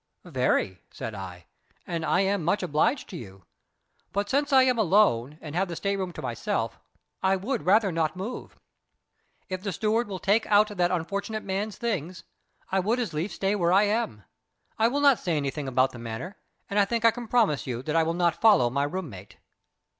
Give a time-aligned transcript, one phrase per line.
[0.25, 1.45] "Very," said I;
[1.85, 3.43] "and I am much obliged to you.
[4.11, 6.79] But since I am alone, and have the state room to myself,
[7.21, 8.57] I would rather not move.
[9.47, 12.23] If the steward will take out that unfortunate man's things,
[12.71, 14.23] I would as lief stay where I am.
[14.79, 16.35] I will not say anything about the matter,
[16.67, 19.37] and I think I can promise you that I will not follow my room mate."